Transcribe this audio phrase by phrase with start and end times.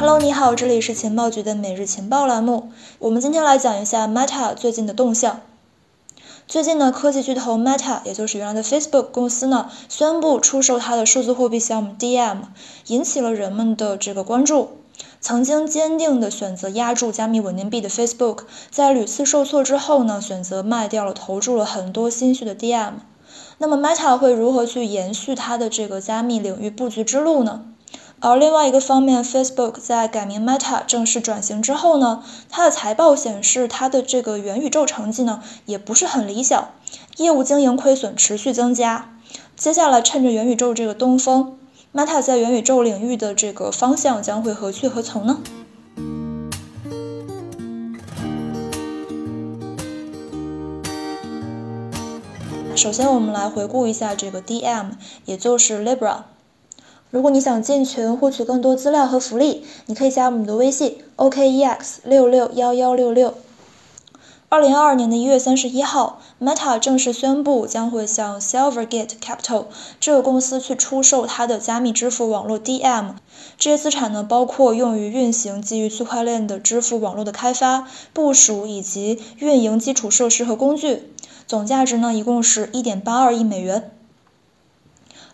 [0.00, 2.70] Hello，你好，这里是情报局的每日情报栏目。
[3.00, 5.40] 我们今天来讲一下 Meta 最近的动向。
[6.46, 12.42] 最近呢，科技巨头 Meta，也就是原来的 Facebook 公司呢，宣布出售它的数字货币项目 DM，
[12.86, 14.78] 引起了人们的这个关注。
[15.20, 22.92] 曾经坚定的选择压住加密稳定币的 Facebook，在屡次受挫之后呢，选择卖掉了投注了很多心血的 DM。
[23.58, 27.64] 那么 Meta 会如何去延续它的这个加密领域布局之路呢？
[28.20, 36.70] 而另外一个方面，Facebook 在改名 Meta 正式转型之后呢，它的财报显示，它的这个元宇宙成绩呢也不是很理想，
[37.18, 39.14] 业务经营亏损持续增加。
[39.56, 41.58] 接下来趁着元宇宙这个东风
[41.94, 45.38] ，Meta 在元宇宙领域的这个方向将会何去何从呢？
[52.74, 54.90] 首先，我们来回顾一下这个 DM，
[55.24, 56.22] 也就是 Libra。
[57.10, 63.32] 如果你想进群获取更多资料和福利，你可以加我们的微信 OKEX 六六幺幺六六。
[64.50, 69.64] 二零二二年的一月三十一号，Meta 正式宣布将会向 Silvergate Capital
[69.98, 73.14] 这个公司去出售它的加密支付网络 DM。
[73.58, 81.04] 这些资产呢，包括用于运行基于区块链的支付网络的开发、部署以及运营基础设施和工具，
[81.46, 83.90] 总价值呢，一共是一点八二亿美元。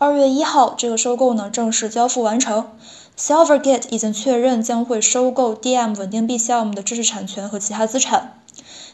[0.00, 2.70] 二月一号，这个收购呢正式交付完成。
[3.18, 8.40] Silvergate 已经确认将会收购 DM 稳定币项目的知识产权和其他资产。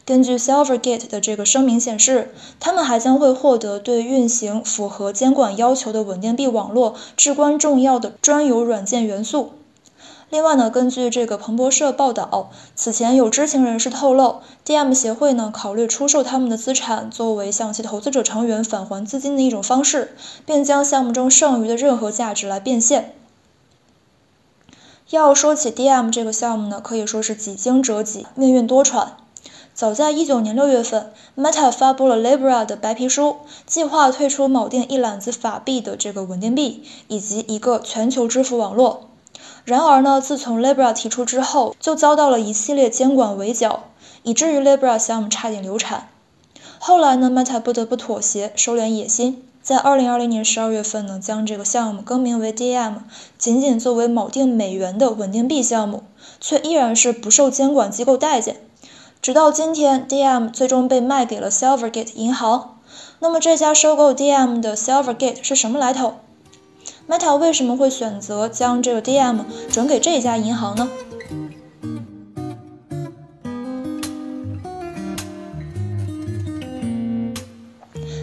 [0.06, 9.52] 根据 Silvergate 的这个声明显示，他们还将会获得对运行符合监管要求的稳定币网络至关重要的专有软件元素。
[10.34, 23.14] 另外呢，根据这个彭博社报道，此前有知情人士透露，DM 协会呢考虑出售他们的资产，作为向其投资者成员返还资金的一种方式，并将项目中剩余的任何价值来变现。
[25.10, 29.10] 要说起 DM 这个项目呢，可以说是几经折戟，命运多舛。
[29.72, 39.10] 早在一九年六月份，Meta 发布了 Libra 的白皮书，计划推出锚定一揽子法币的这个稳定币，以及一个全球支付网络。
[39.64, 43.84] 然而呢，自从 Libra 提出之后，就遭到了一系列监管围剿，
[44.22, 46.08] 以至于 Libra 项目差点流产。
[46.78, 52.96] 后来呢，Meta 不得不妥协，收敛野心，在2020年12月份呢，将这个项目更名为 DM，
[53.38, 56.02] 仅仅作为锚定美元的稳定币项目，
[56.38, 58.60] 却依然是不受监管机构待见。
[59.22, 62.76] 直到今天，DM 最终被卖给了 Silvergate 银行。
[63.20, 66.16] 那么这家收购 DM 的 Silvergate 是什么来头
[67.08, 70.88] ？Meta 为什么会选择将这个 DM 转给这家银行呢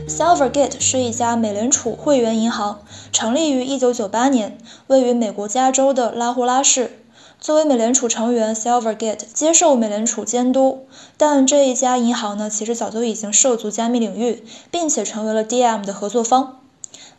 [0.08, 2.82] ？Silvergate 是一家美联储会员银行，
[3.12, 6.98] 成立于1998年，位于美国加州的拉胡拉市。
[7.40, 10.86] 作为美联储成员，Silvergate 接受美联储监督，
[11.18, 16.61] 但这一家银行呢，其实早就已经涉足加密领域，并且成为了 DM 的合作方。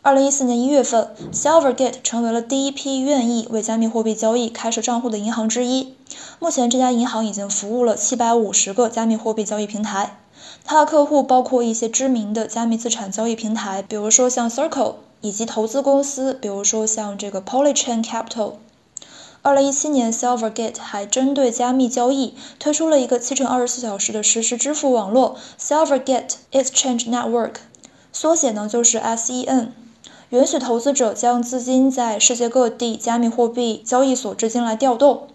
[0.05, 5.95] 二零一四年一月份，Silvergate 成为了第一批愿意为加密货币交易开设账户的银行之一。
[6.41, 10.19] 目前，这家银行已经服务了七百五十个加密货币交易平台。
[10.65, 18.55] 它的客户包括一些知名的加密资产交易平台，比如说像 Circle，以及投资公司，比如说像这个 Polychain Capital。
[19.43, 27.55] 二零一七年，Silvergate 还针对加密交易推出了一个七乘二十四小时的实时支付网络 Silvergate Exchange Network，
[28.13, 29.69] 缩写呢就是 SEN。
[30.33, 35.29] 允许投资者将资金在世界各地加密货币交易所之间来调动。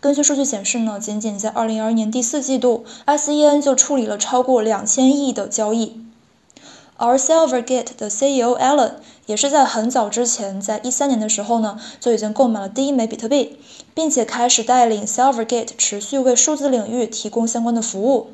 [0.00, 6.04] 根据数据显示呢，仅仅在2022年第四季度，SEN 就处理了超过两千亿的交易。
[6.96, 8.94] 而 Silvergate 的 CEO Alan
[9.26, 13.56] 也是在很早之前，在一三年的时候呢，就已经购买了第一枚比特币，
[13.94, 18.30] 并且开始带领 Silvergate 持续为数字领域提供相关的服务。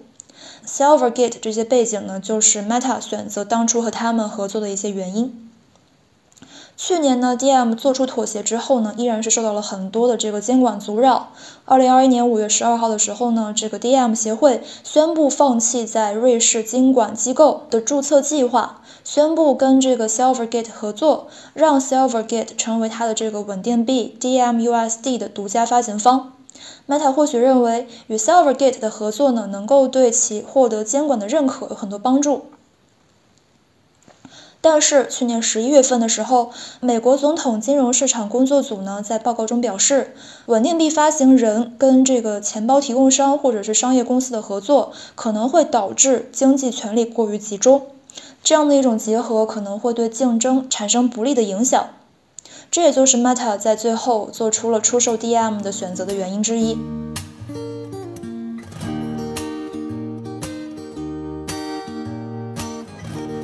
[0.66, 5.42] Silvergate 这些背景呢，就是 Meta 选择当初和他们合作的一些原因。
[6.78, 11.30] 去年呢，DM 做出妥协之后呢，依然是受到了很多的这个监管阻扰。
[11.64, 26.34] 二零二一年五月十二号的时候呢，这个 DM 协会宣布放弃在瑞士监管机构的注册计划，宣布跟这个 Silvergate 合作，让 Silvergate 成为它的这个稳定币 DMUSD 的独家发行方。
[26.86, 32.44] Meta 或许认为与 Silvergate 的合作呢，能够对其获得监管的认可有很多帮助。
[34.68, 40.12] 但是去年十一月份的时候，美国总统金融市场工作组呢在报告中表示，
[40.46, 47.86] 稳定币发行人跟这个钱包提供商或者是商业公司的合作，可能会导致经济权力过于集中，
[48.42, 51.88] 这样的一种结合可能会对竞争产生不利的影响。
[52.68, 56.76] 这也就是 Meta 在最后做出了出售 DM 的选择的原因之一。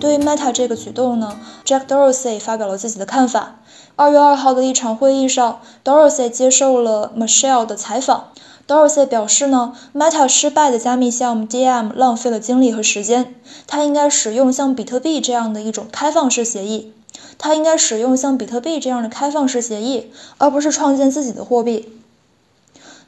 [0.02, 3.60] 对于 Meta 这个举动呢，Jack Dorsey 发表了自己的看法。
[3.94, 8.30] 二月二号的一场会议上，Dorsey 接受了 Michelle 的采访。
[8.66, 13.36] Dorsey 表示呢，Meta 失败的加密项目 DM 浪费了精力和时间，
[13.68, 16.92] 他应该使用像比特币这样的一种开放式协议。
[17.38, 21.88] 他应该使用像比特币这样的开放式协议，而不是创建自己的货币。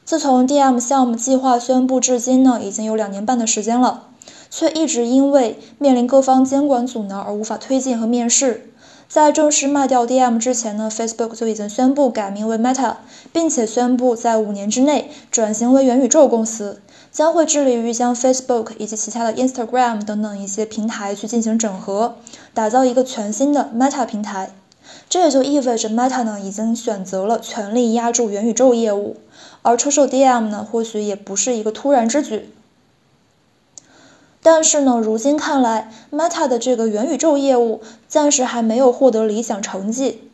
[0.05, 4.03] 自从 DM 项目计划宣布至今呢，已经有两年半的时间了。
[4.57, 8.71] 却一直因为面临各方监管阻挠而无法推进和面世。
[9.09, 12.95] 在正式卖掉 DM 之前呢，Facebook 就已经宣布改名为 Meta，
[13.33, 16.81] 并且宣布在五年之内转型为元宇宙公司，
[17.11, 22.15] 将会致力于将 Facebook 以及其他的 Instagram 等等一些平台去进行整合，
[22.53, 24.51] 打造一个全新的 Meta 平台。
[25.09, 29.17] 这也就意味着 Meta 呢已经选择了全力压住元宇宙业务，
[29.63, 32.49] 而出售 DM 呢或许也不是一个突然之举。
[34.45, 40.29] 但是呢，如今看来，Meta 的这个元宇宙业务暂时还没有获得理想成绩。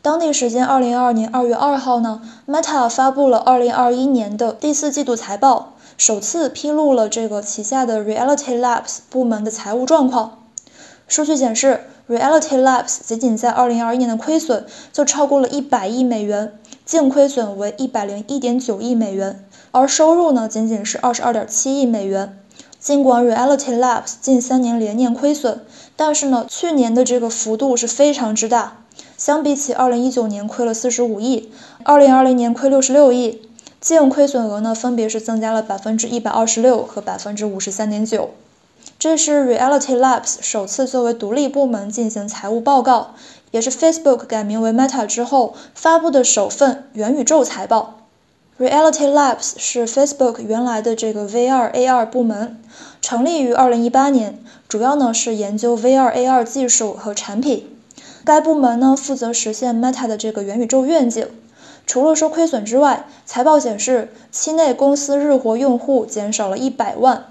[0.00, 10.38] 当地时间二零二二年二月二号呢，Meta 发布了二零二一年的第四季度财报，首次披露了这个旗下的 Reality Labs 部门的财务状况。
[11.08, 16.52] 数据显示，Reality Labs 仅仅在二零二一年的亏损就超过了一百亿美元，
[16.84, 22.38] 净亏损为一百零一点九亿美元，而收入呢，仅仅是二十二点七亿美元。
[22.88, 25.60] 尽管 Reality Labs 近三年连年亏损，
[25.94, 28.78] 但是呢，去年的这个幅度是非常之大。
[29.18, 31.52] 相比起2019年亏了45亿
[31.84, 33.42] ，2020年亏66亿，
[33.78, 38.28] 净亏损额呢分别是增加了126%和53.9%。
[38.98, 43.10] 这是 Reality Labs 首次作为独立部门进行财务报告，
[43.50, 47.97] 也是 Facebook 改名为 Meta 之后发布的首份元宇宙财报。
[48.58, 52.60] Reality Labs 是 Facebook 原来的这个 VR AR 部门，
[53.00, 57.68] 成立于2018年，主要呢是研究 VR AR 技术和产品。
[58.24, 61.28] 该部门呢负责实现 Meta 的这个元宇宙愿景。
[61.86, 67.26] 除了说亏损之外，财报显示期内公司日活用户减少了一百万，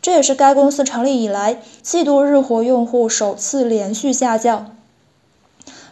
[0.00, 4.76] 这也是该公司成立以来季度日活用户首次连续下降。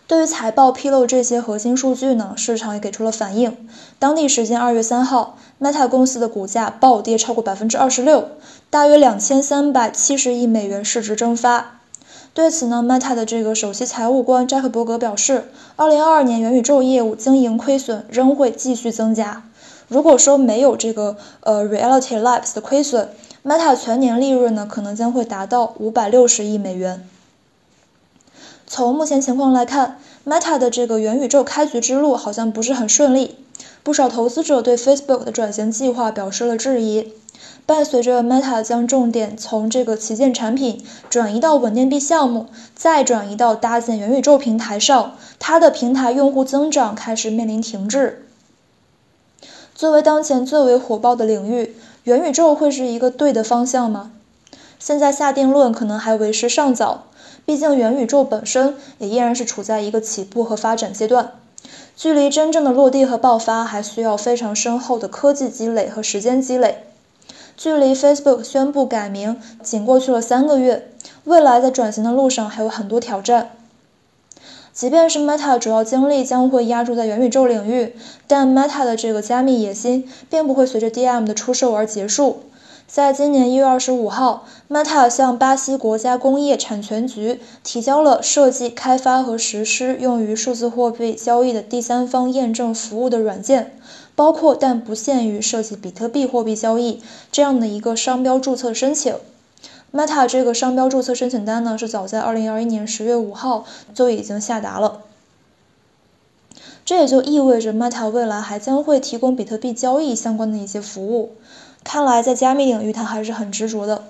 [0.09, 3.57] 对于财报披露这些核心数据呢，市场也给出了反应。
[3.99, 8.29] 当地时间二月三号，Meta 公司的股价暴跌超过百分之二十六，
[8.71, 11.81] 大约两千三百七十亿美元市值蒸发。
[12.33, 19.43] 对此呢，Meta 的这个首席财务官扎克伯格表示，二零二二年元宇宙业务经营亏损仍会继续增加。
[19.89, 23.09] 如果说没有这个呃 Reality Labs 的亏损
[23.45, 27.09] ，Meta 全年利润呢可能将会达到五百六十亿美元。
[28.67, 33.37] 从目前情况来看，Meta 的这个元宇宙开局之路好像不是很顺利，
[33.83, 37.13] 不少投资者对 Facebook 的转型计划表示了质疑。
[37.65, 48.27] 伴随着 Meta 将重点从这个旗舰产品转移到稳定币项目，再转移到搭建元宇宙平台上，它的平台用户增长开始面临停滞。
[49.75, 54.13] 作为当前最为火爆的领域，元宇宙会是一个对的方向吗？
[54.79, 57.07] 现在下定论可能还为时尚早。
[57.47, 61.33] 毕竟元宇宙本身也依然是处在一个起步和发展阶段，
[61.97, 66.79] 距离真正的落地和爆发还需要非常深厚的科技积累和时间积累。
[67.57, 70.91] 距离 Facebook 宣布改名仅过去了三个月，
[71.25, 73.53] 未来在转型的路上还有很多挑战。
[74.73, 77.95] 即便是 Meta 主要精力将会压注在元宇宙领域，
[78.27, 82.43] 但 Meta 的这个加密野心并不会随着 DM 的出售而结束。
[82.87, 93.77] 在今年一月二十五号，Meta 向巴西国家工业产权局提交了设计、开发和实施用于数字货币交易的第三方验证服务的软件，
[94.15, 97.03] 包括但不限于设计比特币货币交易
[97.33, 99.17] 这样的一个商标注册申请。
[99.93, 105.01] Meta 这个商标注册申请单呢，是早在二零二一年十月五号就已经下达了。
[106.85, 111.33] 这也就意味着 Meta 未来还将会提供比特币交易相关的一些服务。
[111.87, 114.03] 看来在加密领域，它还是很执着的。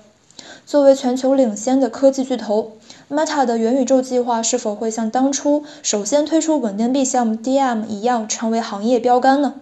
[0.65, 2.71] 作为全球领先的科技巨头
[3.07, 9.53] ，Meta 的元宇宙计划是否会像当初首先推出稳定币项目 DM 一样，成为行业标杆呢？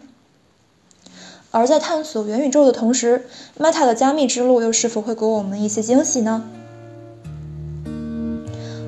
[1.52, 3.26] 而在探索元宇宙的同时
[3.60, 6.46] ，Meta 的加密之路又是否会给我们一些惊喜呢？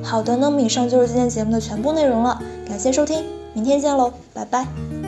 [0.01, 5.07] 好的，那么以上就是今天节目的全部内容了，感谢收听，明天见喽，拜拜。